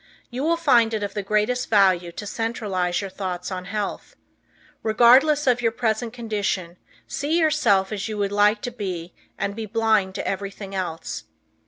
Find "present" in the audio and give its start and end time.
5.71-6.11